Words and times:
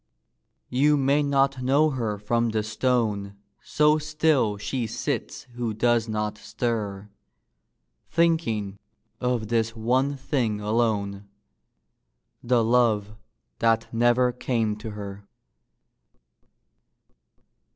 You 0.71 0.97
may 0.97 1.21
not 1.21 1.61
know 1.61 1.91
her 1.91 2.17
from 2.17 2.49
the 2.49 2.63
stone 2.63 3.35
So 3.61 3.99
still 3.99 4.57
she 4.57 4.87
sits 4.87 5.43
who 5.53 5.75
does 5.75 6.09
not 6.09 6.39
stir, 6.39 7.11
Thinking 8.09 8.79
of 9.19 9.49
this 9.49 9.75
one 9.75 10.17
thing 10.17 10.59
alone 10.59 11.27
The 12.41 12.63
love 12.63 13.13
that 13.59 13.93
never 13.93 14.31
came 14.31 14.75
to 14.77 14.89
her. 14.89 15.27